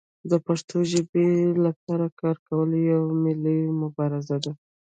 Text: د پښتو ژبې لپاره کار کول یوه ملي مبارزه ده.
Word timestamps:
د 0.29 0.33
پښتو 0.45 0.77
ژبې 0.91 1.27
لپاره 1.65 2.05
کار 2.19 2.37
کول 2.47 2.69
یوه 2.91 3.11
ملي 3.23 3.59
مبارزه 3.81 4.37
ده. 4.43 4.51